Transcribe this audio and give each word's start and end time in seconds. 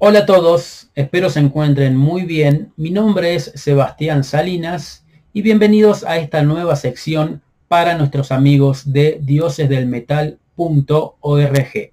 Hola 0.00 0.20
a 0.20 0.26
todos, 0.26 0.90
espero 0.94 1.28
se 1.28 1.40
encuentren 1.40 1.96
muy 1.96 2.22
bien. 2.22 2.72
Mi 2.76 2.90
nombre 2.90 3.34
es 3.34 3.50
Sebastián 3.56 4.22
Salinas 4.22 5.04
y 5.32 5.42
bienvenidos 5.42 6.04
a 6.04 6.18
esta 6.18 6.44
nueva 6.44 6.76
sección 6.76 7.42
para 7.66 7.98
nuestros 7.98 8.30
amigos 8.30 8.92
de 8.92 9.18
diosesdelmetal.org. 9.20 11.92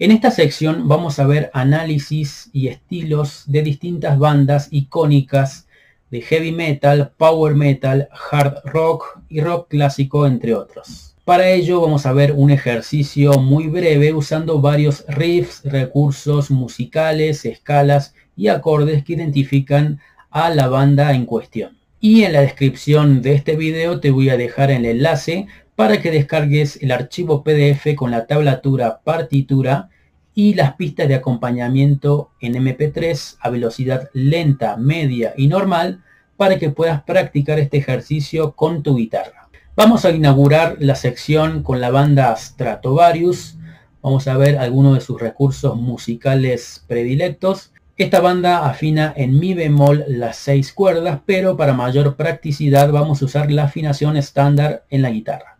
En 0.00 0.10
esta 0.10 0.32
sección 0.32 0.88
vamos 0.88 1.20
a 1.20 1.28
ver 1.28 1.52
análisis 1.54 2.50
y 2.52 2.66
estilos 2.66 3.44
de 3.46 3.62
distintas 3.62 4.18
bandas 4.18 4.66
icónicas 4.72 5.68
de 6.10 6.22
heavy 6.22 6.50
metal, 6.50 7.12
power 7.16 7.54
metal, 7.54 8.08
hard 8.32 8.62
rock 8.64 9.20
y 9.28 9.40
rock 9.40 9.68
clásico, 9.68 10.26
entre 10.26 10.56
otros. 10.56 11.13
Para 11.24 11.48
ello 11.48 11.80
vamos 11.80 12.04
a 12.04 12.12
ver 12.12 12.32
un 12.32 12.50
ejercicio 12.50 13.38
muy 13.40 13.68
breve 13.68 14.12
usando 14.12 14.60
varios 14.60 15.06
riffs, 15.08 15.62
recursos 15.64 16.50
musicales, 16.50 17.46
escalas 17.46 18.14
y 18.36 18.48
acordes 18.48 19.04
que 19.04 19.14
identifican 19.14 20.00
a 20.30 20.50
la 20.50 20.68
banda 20.68 21.14
en 21.14 21.24
cuestión. 21.24 21.78
Y 21.98 22.24
en 22.24 22.34
la 22.34 22.42
descripción 22.42 23.22
de 23.22 23.32
este 23.32 23.56
video 23.56 24.00
te 24.00 24.10
voy 24.10 24.28
a 24.28 24.36
dejar 24.36 24.70
el 24.70 24.84
enlace 24.84 25.46
para 25.76 26.02
que 26.02 26.10
descargues 26.10 26.78
el 26.82 26.92
archivo 26.92 27.42
PDF 27.42 27.94
con 27.96 28.10
la 28.10 28.26
tablatura 28.26 29.00
partitura 29.02 29.88
y 30.34 30.52
las 30.52 30.74
pistas 30.74 31.08
de 31.08 31.14
acompañamiento 31.14 32.32
en 32.38 32.52
MP3 32.52 33.38
a 33.40 33.48
velocidad 33.48 34.10
lenta, 34.12 34.76
media 34.76 35.32
y 35.38 35.46
normal 35.46 36.02
para 36.36 36.58
que 36.58 36.68
puedas 36.68 37.02
practicar 37.04 37.58
este 37.58 37.78
ejercicio 37.78 38.52
con 38.52 38.82
tu 38.82 38.96
guitarra. 38.96 39.43
Vamos 39.76 40.04
a 40.04 40.12
inaugurar 40.12 40.76
la 40.78 40.94
sección 40.94 41.64
con 41.64 41.80
la 41.80 41.90
banda 41.90 42.36
Stratovarius. 42.36 43.56
Vamos 44.02 44.28
a 44.28 44.36
ver 44.36 44.56
algunos 44.56 44.94
de 44.94 45.00
sus 45.00 45.20
recursos 45.20 45.74
musicales 45.74 46.84
predilectos. 46.86 47.72
Esta 47.96 48.20
banda 48.20 48.68
afina 48.68 49.12
en 49.16 49.40
mi 49.40 49.52
bemol 49.52 50.04
las 50.06 50.36
seis 50.36 50.72
cuerdas, 50.72 51.18
pero 51.26 51.56
para 51.56 51.72
mayor 51.72 52.14
practicidad 52.14 52.92
vamos 52.92 53.20
a 53.20 53.24
usar 53.24 53.50
la 53.50 53.64
afinación 53.64 54.16
estándar 54.16 54.84
en 54.90 55.02
la 55.02 55.10
guitarra. 55.10 55.58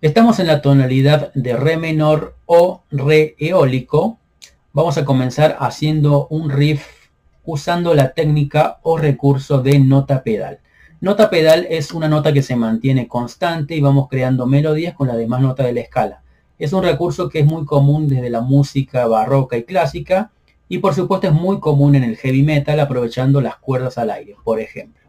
Estamos 0.00 0.38
en 0.38 0.46
la 0.46 0.62
tonalidad 0.62 1.34
de 1.34 1.56
re 1.56 1.76
menor 1.76 2.36
o 2.46 2.84
re 2.92 3.34
eólico. 3.40 4.20
Vamos 4.72 4.96
a 4.96 5.04
comenzar 5.04 5.56
haciendo 5.58 6.28
un 6.28 6.50
riff 6.50 6.86
usando 7.42 7.94
la 7.94 8.12
técnica 8.12 8.78
o 8.82 8.96
recurso 8.96 9.60
de 9.60 9.80
nota 9.80 10.22
pedal. 10.22 10.60
Nota 11.00 11.28
pedal 11.28 11.66
es 11.68 11.92
una 11.92 12.08
nota 12.08 12.32
que 12.32 12.42
se 12.42 12.56
mantiene 12.56 13.08
constante 13.08 13.76
y 13.76 13.80
vamos 13.80 14.08
creando 14.08 14.46
melodías 14.46 14.94
con 14.94 15.08
las 15.08 15.16
demás 15.16 15.40
notas 15.40 15.66
de 15.66 15.72
la 15.72 15.80
escala. 15.80 16.22
Es 16.58 16.72
un 16.72 16.82
recurso 16.82 17.28
que 17.28 17.40
es 17.40 17.46
muy 17.46 17.64
común 17.64 18.08
desde 18.08 18.30
la 18.30 18.40
música 18.40 19.06
barroca 19.06 19.56
y 19.56 19.64
clásica 19.64 20.30
y 20.68 20.78
por 20.78 20.94
supuesto 20.94 21.26
es 21.26 21.32
muy 21.32 21.60
común 21.60 21.94
en 21.94 22.04
el 22.04 22.16
heavy 22.16 22.42
metal 22.42 22.80
aprovechando 22.80 23.40
las 23.40 23.56
cuerdas 23.56 23.98
al 23.98 24.10
aire, 24.10 24.36
por 24.44 24.60
ejemplo. 24.60 25.02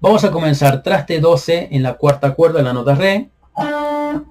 Vamos 0.00 0.24
a 0.24 0.30
comenzar 0.30 0.82
traste 0.82 1.20
12 1.20 1.68
en 1.72 1.82
la 1.82 1.94
cuarta 1.94 2.34
cuerda, 2.34 2.62
la 2.62 2.72
nota 2.72 2.94
re 2.94 3.30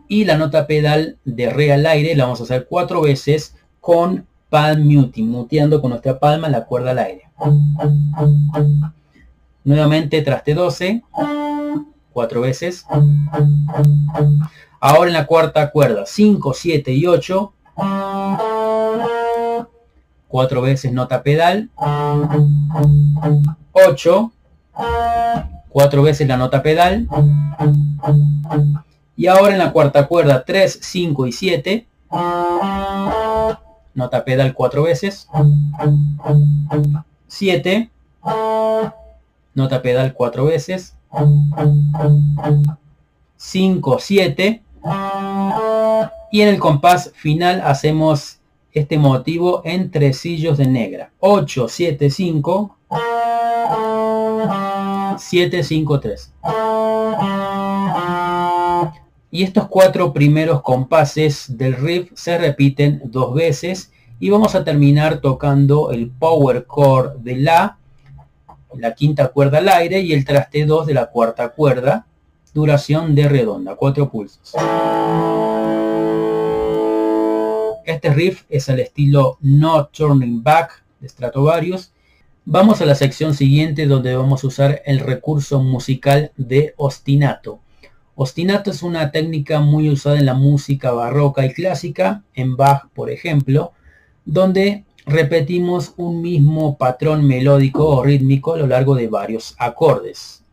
y 0.08 0.26
la 0.26 0.38
nota 0.38 0.68
pedal 0.68 1.18
de 1.26 1.50
re 1.50 1.72
al 1.74 1.86
aire 1.86 2.16
la 2.16 2.26
vamos 2.26 2.42
a 2.42 2.44
hacer 2.44 2.68
cuatro 2.70 3.02
veces 3.02 3.56
con 3.80 4.26
palm 4.50 4.88
muting, 4.88 5.30
muteando 5.30 5.82
con 5.82 5.92
nuestra 5.92 6.20
palma 6.20 6.50
la 6.50 6.66
cuerda 6.66 6.92
al 6.92 7.00
aire. 7.00 7.24
Nuevamente 9.68 10.22
traste 10.22 10.54
12. 10.54 11.04
Cuatro 12.14 12.40
veces. 12.40 12.86
Ahora 14.80 15.10
en 15.10 15.14
la 15.14 15.26
cuarta 15.26 15.72
cuerda. 15.72 16.06
5, 16.06 16.54
7 16.54 16.94
y 16.94 17.06
8. 17.06 17.54
Cuatro 20.30 20.62
veces 20.62 20.94
nota 20.94 21.22
pedal. 21.22 21.70
8. 23.74 24.32
Cuatro 25.68 26.02
veces 26.02 26.26
la 26.30 26.38
nota 26.38 26.64
pedal. 26.64 27.10
Y 29.18 29.28
ahora 29.28 29.52
en 29.52 29.60
la 29.60 29.74
cuarta 29.74 30.08
cuerda 30.08 30.46
3, 30.46 30.80
5 30.82 31.28
y 31.28 31.32
7. 31.34 31.88
Nota 33.96 34.24
pedal 34.24 34.54
cuatro 34.54 34.84
veces. 34.84 35.28
7 37.28 37.92
nota 39.58 39.82
pedal 39.82 40.14
cuatro 40.14 40.46
veces, 40.46 40.96
5, 43.38 43.98
7, 44.00 44.64
y 46.32 46.42
en 46.42 46.48
el 46.48 46.60
compás 46.60 47.12
final 47.16 47.62
hacemos 47.62 48.40
este 48.72 49.00
motivo 49.00 49.64
en 49.66 49.90
tresillos 49.90 50.60
de 50.60 50.68
negra, 50.68 51.12
8, 51.20 51.68
7, 51.70 52.10
5, 52.12 52.78
7, 55.18 55.64
5, 55.64 56.00
3. 56.00 56.34
Y 59.32 59.42
estos 59.44 59.68
cuatro 59.68 60.14
primeros 60.14 60.62
compases 60.62 61.58
del 61.58 61.76
riff 61.76 62.12
se 62.14 62.38
repiten 62.38 63.02
dos 63.06 63.34
veces 63.34 63.92
y 64.20 64.30
vamos 64.30 64.54
a 64.54 64.64
terminar 64.64 65.20
tocando 65.20 65.92
el 65.92 66.12
power 66.12 66.68
chord 66.68 67.18
de 67.18 67.38
la 67.38 67.80
la 68.76 68.94
quinta 68.94 69.30
cuerda 69.30 69.60
al 69.60 69.70
aire 69.70 70.02
y 70.02 70.14
el 70.14 70.26
traste 70.26 70.66
2 70.66 70.88
de 70.88 70.94
la 70.94 71.08
cuarta 71.08 71.50
cuerda, 71.50 72.06
duración 72.54 73.16
de 73.16 73.30
redonda, 73.30 73.76
cuatro 73.76 74.10
pulsos. 74.10 74.54
Este 77.86 78.14
riff 78.14 78.44
es 78.50 78.68
al 78.70 78.80
estilo 78.80 79.38
No 79.42 79.86
Turning 79.88 80.44
Back 80.44 80.84
de 81.00 81.08
Stratovarius. 81.08 81.94
Vamos 82.46 82.82
a 82.82 82.86
la 82.86 82.96
sección 82.96 83.34
siguiente 83.34 83.86
donde 83.86 84.16
vamos 84.16 84.44
a 84.44 84.48
usar 84.48 84.82
el 84.86 85.00
recurso 85.00 85.62
musical 85.62 86.32
de 86.36 86.74
ostinato. 86.78 87.60
Ostinato 88.16 88.72
es 88.72 88.82
una 88.82 89.12
técnica 89.12 89.60
muy 89.60 89.90
usada 89.90 90.18
en 90.18 90.26
la 90.26 90.34
música 90.34 90.92
barroca 90.92 91.46
y 91.46 91.54
clásica, 91.54 92.24
en 92.34 92.58
Bach 92.58 92.88
por 92.96 93.12
ejemplo, 93.12 93.74
donde 94.26 94.84
repetimos 95.08 95.94
un 95.96 96.22
mismo 96.22 96.78
patrón 96.78 97.26
melódico 97.26 97.88
o 97.88 98.04
rítmico 98.04 98.54
a 98.54 98.58
lo 98.58 98.68
largo 98.68 98.94
de 98.94 99.08
varios 99.08 99.56
acordes. 99.58 100.44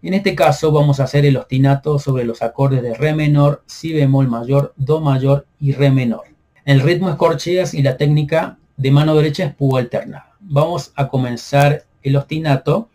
En 0.00 0.14
este 0.14 0.36
caso 0.36 0.70
vamos 0.70 1.00
a 1.00 1.04
hacer 1.04 1.26
el 1.26 1.36
ostinato 1.36 1.98
sobre 1.98 2.24
los 2.24 2.40
acordes 2.40 2.82
de 2.82 2.94
re 2.94 3.14
menor, 3.14 3.64
si 3.66 3.92
bemol 3.92 4.28
mayor, 4.28 4.72
do 4.76 5.00
mayor 5.00 5.46
y 5.58 5.72
re 5.72 5.90
menor. 5.90 6.22
El 6.64 6.80
ritmo 6.80 7.10
es 7.10 7.16
corcheas 7.16 7.74
y 7.74 7.82
la 7.82 7.96
técnica 7.96 8.58
de 8.76 8.92
mano 8.92 9.16
derecha 9.16 9.44
es 9.44 9.54
púa 9.54 9.80
alternada. 9.80 10.36
Vamos 10.38 10.92
a 10.94 11.08
comenzar 11.08 11.84
el 12.04 12.14
ostinato. 12.14 12.88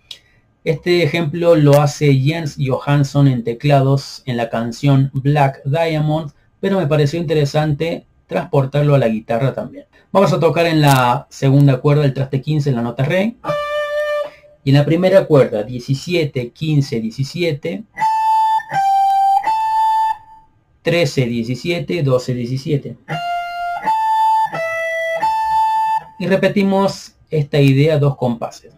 Este 0.64 1.04
ejemplo 1.04 1.56
lo 1.56 1.82
hace 1.82 2.14
Jens 2.16 2.56
Johansson 2.58 3.28
en 3.28 3.44
teclados 3.44 4.24
en 4.26 4.38
la 4.38 4.50
canción 4.50 5.12
Black 5.14 5.62
Diamond, 5.66 6.32
pero 6.62 6.80
me 6.80 6.88
pareció 6.88 7.20
interesante 7.20 8.06
transportarlo 8.28 8.96
a 8.96 9.00
la 9.00 9.10
guitarra 9.10 9.54
también. 9.54 9.91
Vamos 10.14 10.34
a 10.34 10.42
tocar 10.42 10.66
en 10.66 10.82
la 10.82 11.26
segunda 11.30 11.80
cuerda 11.80 12.04
el 12.04 12.14
traste 12.14 12.42
15 12.42 12.70
en 12.70 12.76
la 12.76 12.82
nota 12.82 13.06
re. 13.06 13.38
Y 14.62 14.72
en 14.72 14.76
la 14.76 14.84
primera 14.84 15.26
cuerda 15.26 15.64
17, 15.64 16.50
15, 16.50 17.00
17. 17.00 17.84
13, 20.82 21.26
17, 21.26 22.04
12, 22.04 22.34
17. 22.34 22.98
Y 26.20 26.28
repetimos 26.28 27.16
esta 27.30 27.62
idea 27.62 27.98
dos 27.98 28.18
compases. 28.18 28.74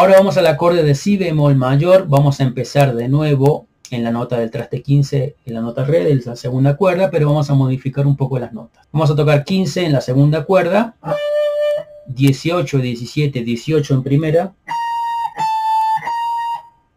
Ahora 0.00 0.16
vamos 0.16 0.38
al 0.38 0.46
acorde 0.46 0.82
de 0.82 0.94
si 0.94 1.18
bemol 1.18 1.56
mayor, 1.56 2.08
vamos 2.08 2.40
a 2.40 2.44
empezar 2.44 2.96
de 2.96 3.06
nuevo 3.06 3.66
en 3.90 4.02
la 4.02 4.10
nota 4.10 4.38
del 4.38 4.50
traste 4.50 4.80
15 4.80 5.36
en 5.44 5.54
la 5.54 5.60
nota 5.60 5.84
re 5.84 6.02
de 6.02 6.14
la 6.24 6.36
segunda 6.36 6.74
cuerda, 6.74 7.10
pero 7.10 7.26
vamos 7.26 7.50
a 7.50 7.54
modificar 7.54 8.06
un 8.06 8.16
poco 8.16 8.38
las 8.38 8.54
notas. 8.54 8.88
Vamos 8.92 9.10
a 9.10 9.14
tocar 9.14 9.44
15 9.44 9.84
en 9.84 9.92
la 9.92 10.00
segunda 10.00 10.44
cuerda, 10.46 10.96
18, 12.06 12.78
17, 12.78 13.42
18 13.42 13.92
en 13.92 14.02
primera, 14.02 14.54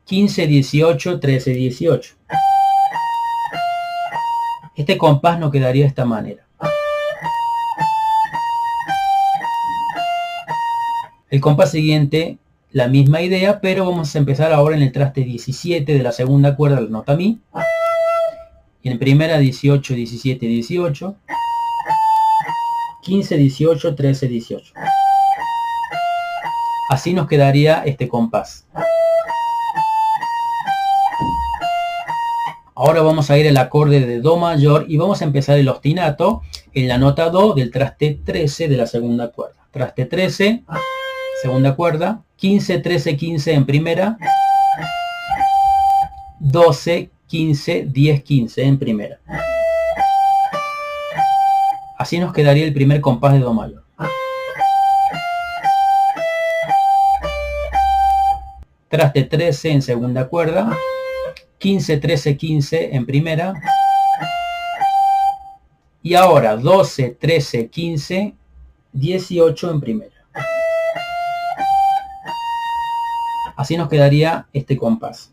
15, 0.06 0.48
18, 0.48 1.20
13, 1.20 1.52
18. 1.52 2.16
Este 4.78 4.98
compás 4.98 5.40
nos 5.40 5.52
quedaría 5.52 5.84
de 5.84 5.90
esta 5.90 6.06
manera. 6.06 6.48
El 11.30 11.42
compás 11.42 11.72
siguiente 11.72 12.38
la 12.74 12.88
misma 12.88 13.22
idea, 13.22 13.62
pero 13.62 13.86
vamos 13.86 14.16
a 14.16 14.18
empezar 14.18 14.52
ahora 14.52 14.76
en 14.76 14.82
el 14.82 14.92
traste 14.92 15.22
17 15.22 15.94
de 15.94 16.04
la 16.04 16.12
segunda 16.12 16.56
cuerda, 16.56 16.82
la 16.82 16.90
nota 16.90 17.16
mi. 17.16 17.40
En 18.84 18.98
primera 18.98 19.38
18, 19.38 19.94
17, 19.94 20.46
18. 20.46 21.16
15, 23.04 23.38
18, 23.38 23.96
13, 23.96 24.28
18. 24.28 24.74
Así 26.90 27.14
nos 27.14 27.28
quedaría 27.28 27.84
este 27.86 28.08
compás. 28.08 28.66
Ahora 32.76 33.04
vamos 33.04 33.30
a 33.30 33.38
ir 33.38 33.48
al 33.48 33.58
acorde 33.58 34.00
de 34.00 34.20
Do 34.20 34.38
mayor 34.38 34.86
y 34.88 34.98
vamos 34.98 35.22
a 35.22 35.26
empezar 35.26 35.60
el 35.60 35.70
ostinato 35.70 36.42
en 36.74 36.88
la 36.88 36.98
nota 36.98 37.30
Do 37.30 37.54
del 37.54 37.70
traste 37.70 38.20
13 38.26 38.68
de 38.68 38.78
la 38.78 38.88
segunda 38.88 39.30
cuerda. 39.30 39.68
Traste 39.72 40.06
13, 40.06 40.64
segunda 41.44 41.76
cuerda, 41.76 42.24
15, 42.38 42.80
13, 42.80 43.18
15 43.18 43.54
en 43.54 43.66
primera, 43.66 44.18
12, 46.40 47.12
15, 47.28 47.88
10, 47.90 48.24
15 48.24 48.64
en 48.64 48.80
primera. 48.80 49.20
Así 52.00 52.18
nos 52.18 52.32
quedaría 52.32 52.64
el 52.64 52.74
primer 52.74 53.02
compás 53.02 53.34
de 53.34 53.40
Do 53.40 53.54
mayor. 53.54 53.84
Traste 58.88 59.24
13 59.24 59.72
en 59.72 59.82
segunda 59.82 60.30
cuerda, 60.30 60.74
15, 61.58 61.98
13, 61.98 62.38
15 62.38 62.96
en 62.96 63.06
primera. 63.06 63.54
Y 66.02 66.14
ahora 66.14 66.56
12, 66.56 67.18
13, 67.20 67.68
15, 67.68 68.34
18 68.94 69.72
en 69.72 69.82
primera. 69.82 70.23
Así 73.64 73.78
nos 73.78 73.88
quedaría 73.88 74.46
este 74.52 74.76
compás. 74.76 75.32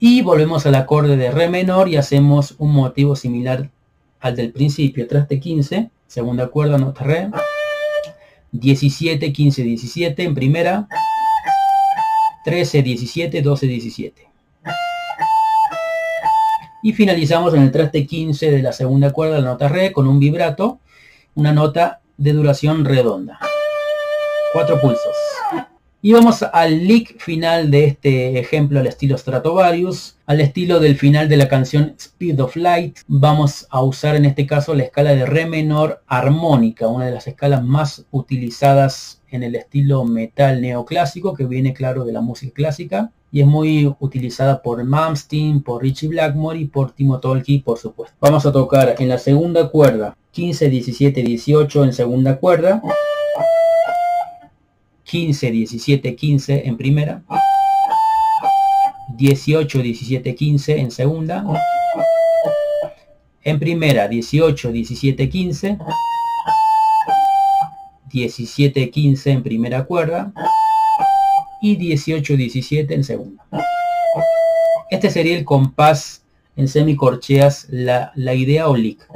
Y 0.00 0.22
volvemos 0.22 0.66
al 0.66 0.74
acorde 0.74 1.16
de 1.16 1.30
re 1.30 1.48
menor 1.48 1.88
y 1.88 1.94
hacemos 1.94 2.56
un 2.58 2.72
motivo 2.72 3.14
similar 3.14 3.70
al 4.18 4.34
del 4.34 4.50
principio. 4.50 5.06
Traste 5.06 5.38
15, 5.38 5.90
segunda 6.08 6.48
cuerda, 6.48 6.76
nota 6.76 7.04
re. 7.04 7.30
17, 8.50 9.32
15, 9.32 9.62
17 9.62 10.24
en 10.24 10.34
primera. 10.34 10.88
13, 12.44 12.82
17, 12.82 13.42
12, 13.42 13.66
17. 13.68 14.28
Y 16.82 16.92
finalizamos 16.94 17.54
en 17.54 17.62
el 17.62 17.70
traste 17.70 18.08
15 18.08 18.50
de 18.50 18.60
la 18.60 18.72
segunda 18.72 19.12
cuerda, 19.12 19.38
la 19.38 19.50
nota 19.50 19.68
re, 19.68 19.92
con 19.92 20.08
un 20.08 20.18
vibrato, 20.18 20.80
una 21.36 21.52
nota 21.52 21.99
de 22.20 22.34
duración 22.34 22.84
redonda. 22.84 23.38
Cuatro 24.52 24.78
pulsos. 24.78 25.16
Y 26.02 26.14
vamos 26.14 26.42
al 26.42 26.86
lick 26.86 27.20
final 27.20 27.70
de 27.70 27.84
este 27.84 28.38
ejemplo 28.38 28.80
al 28.80 28.86
estilo 28.86 29.18
Stratovarius, 29.18 30.16
al 30.24 30.40
estilo 30.40 30.80
del 30.80 30.96
final 30.96 31.28
de 31.28 31.36
la 31.36 31.46
canción 31.46 31.94
Speed 31.98 32.40
of 32.40 32.56
Light. 32.56 33.00
Vamos 33.06 33.66
a 33.68 33.82
usar 33.82 34.16
en 34.16 34.24
este 34.24 34.46
caso 34.46 34.74
la 34.74 34.84
escala 34.84 35.14
de 35.14 35.26
re 35.26 35.44
menor 35.44 36.02
armónica, 36.06 36.88
una 36.88 37.04
de 37.04 37.12
las 37.12 37.26
escalas 37.26 37.62
más 37.62 38.06
utilizadas 38.12 39.20
en 39.28 39.42
el 39.42 39.54
estilo 39.54 40.06
metal 40.06 40.62
neoclásico, 40.62 41.34
que 41.34 41.44
viene 41.44 41.74
claro 41.74 42.06
de 42.06 42.12
la 42.12 42.22
música 42.22 42.54
clásica 42.54 43.12
y 43.30 43.42
es 43.42 43.46
muy 43.46 43.94
utilizada 44.00 44.62
por 44.62 44.82
Malmsteen, 44.82 45.62
por 45.62 45.82
Richie 45.82 46.08
Blackmore 46.08 46.60
y 46.60 46.64
por 46.64 46.92
Timo 46.92 47.20
Tolki, 47.20 47.58
por 47.58 47.78
supuesto. 47.78 48.16
Vamos 48.22 48.46
a 48.46 48.52
tocar 48.52 48.94
en 48.98 49.08
la 49.10 49.18
segunda 49.18 49.68
cuerda 49.68 50.16
15, 50.30 50.70
17, 50.70 51.22
18 51.22 51.84
en 51.84 51.92
segunda 51.92 52.38
cuerda, 52.38 52.80
15, 55.10 55.50
17, 55.50 56.14
15 56.14 56.68
en 56.68 56.76
primera, 56.76 57.22
18, 59.16 59.82
17, 59.82 60.34
15 60.36 60.78
en 60.78 60.90
segunda, 60.92 61.44
en 63.42 63.58
primera 63.58 64.06
18, 64.06 64.70
17, 64.70 65.28
15, 65.28 65.78
17, 68.12 68.90
15 68.90 69.30
en 69.32 69.42
primera 69.42 69.84
cuerda, 69.84 70.32
y 71.60 71.76
18-17 71.76 72.92
en 72.92 73.02
segunda. 73.02 73.44
Este 74.90 75.10
sería 75.10 75.36
el 75.36 75.44
compás 75.44 76.22
en 76.54 76.68
semicorcheas, 76.68 77.66
la, 77.68 78.12
la 78.14 78.34
idea 78.34 78.68
o 78.68 78.76
lick. 78.76 79.06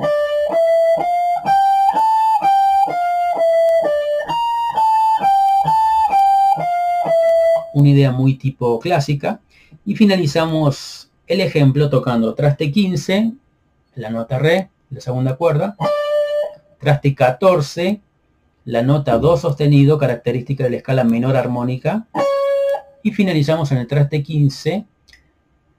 Una 7.74 7.90
idea 7.90 8.12
muy 8.12 8.36
tipo 8.36 8.80
clásica. 8.80 9.40
Y 9.84 9.96
finalizamos 9.96 11.10
el 11.26 11.40
ejemplo 11.40 11.90
tocando 11.90 12.34
traste 12.34 12.70
15, 12.70 13.32
la 13.96 14.10
nota 14.10 14.38
re, 14.38 14.70
la 14.90 15.00
segunda 15.00 15.36
cuerda, 15.36 15.76
traste 16.78 17.14
14, 17.14 18.00
la 18.66 18.82
nota 18.82 19.18
do 19.18 19.36
sostenido, 19.36 19.98
característica 19.98 20.64
de 20.64 20.70
la 20.70 20.76
escala 20.76 21.04
menor 21.04 21.36
armónica, 21.36 22.06
y 23.02 23.10
finalizamos 23.10 23.72
en 23.72 23.78
el 23.78 23.86
traste 23.86 24.22
15 24.22 24.86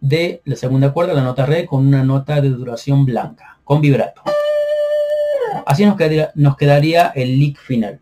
de 0.02 0.42
la 0.46 0.56
segunda 0.56 0.92
cuerda, 0.94 1.14
la 1.14 1.24
nota 1.24 1.46
re, 1.46 1.66
con 1.66 1.88
una 1.88 2.04
nota 2.04 2.42
de 2.42 2.50
duración 2.50 3.06
blanca, 3.06 3.60
con 3.64 3.82
vibrato. 3.82 4.22
Así 5.66 5.86
nos 5.86 5.96
quedaría, 5.96 6.32
nos 6.36 6.58
quedaría 6.58 7.08
el 7.16 7.40
lick 7.40 7.58
final. 7.58 8.00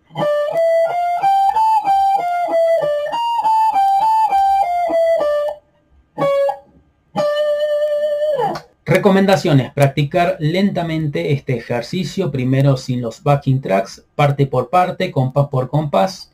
Recomendaciones. 9.03 9.73
Practicar 9.73 10.37
lentamente 10.39 11.33
este 11.33 11.57
ejercicio, 11.57 12.31
primero 12.31 12.77
sin 12.77 13.01
los 13.01 13.21
backing 13.21 13.59
tracks, 13.59 14.05
parte 14.15 14.47
por 14.47 14.69
parte, 14.69 15.11
compás 15.11 15.49
por 15.49 15.67
compás. 15.67 16.31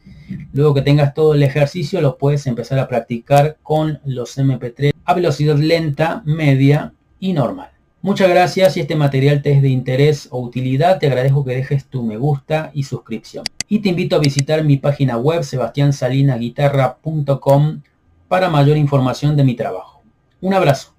Luego 0.53 0.75
que 0.75 0.83
tengas 0.83 1.15
todo 1.15 1.33
el 1.33 1.41
ejercicio, 1.41 1.99
lo 1.99 2.19
puedes 2.19 2.45
empezar 2.45 2.77
a 2.77 2.87
practicar 2.87 3.57
con 3.63 3.99
los 4.05 4.37
MP3 4.37 4.91
a 5.03 5.13
velocidad 5.15 5.55
lenta, 5.55 6.21
media 6.25 6.93
y 7.19 7.33
normal. 7.33 7.71
Muchas 8.03 8.29
gracias. 8.29 8.73
Si 8.73 8.81
este 8.81 8.95
material 8.95 9.41
te 9.41 9.53
es 9.53 9.63
de 9.63 9.69
interés 9.69 10.27
o 10.29 10.39
utilidad, 10.39 10.99
te 10.99 11.07
agradezco 11.07 11.43
que 11.43 11.55
dejes 11.55 11.87
tu 11.87 12.03
me 12.03 12.17
gusta 12.17 12.69
y 12.75 12.83
suscripción. 12.83 13.45
Y 13.67 13.79
te 13.79 13.89
invito 13.89 14.15
a 14.15 14.19
visitar 14.19 14.63
mi 14.63 14.77
página 14.77 15.17
web 15.17 15.43
sebastiansalinaguitarra.com 15.43 17.81
para 18.27 18.47
mayor 18.47 18.77
información 18.77 19.35
de 19.35 19.43
mi 19.43 19.55
trabajo. 19.55 20.03
Un 20.39 20.53
abrazo. 20.53 20.98